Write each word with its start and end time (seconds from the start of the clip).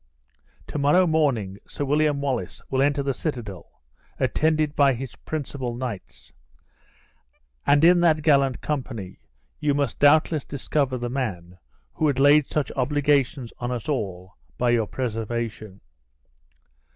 To 0.65 0.79
morrow 0.79 1.05
morning 1.05 1.59
Sir 1.67 1.85
William 1.85 2.21
Wallace 2.21 2.59
will 2.71 2.81
enter 2.81 3.03
the 3.03 3.13
citadel, 3.13 3.83
attended 4.19 4.75
by 4.75 4.95
his 4.95 5.15
principal 5.15 5.75
knights; 5.75 6.33
and 7.67 7.83
in 7.85 7.99
that 7.99 8.23
gallant 8.23 8.61
company 8.61 9.19
you 9.59 9.75
must 9.75 9.99
doubtless 9.99 10.43
discover 10.43 10.97
the 10.97 11.11
man 11.11 11.59
who 11.93 12.07
had 12.07 12.17
laid 12.17 12.47
such 12.47 12.71
obligations 12.75 13.53
on 13.59 13.69
us 13.69 13.87
all 13.87 14.35
by 14.57 14.71
your 14.71 14.87
preservation." 14.87 15.81